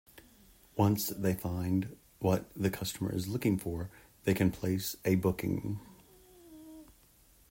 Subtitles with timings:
[0.75, 3.91] Once they find what the customer is looking for
[4.23, 5.79] they can place a booking.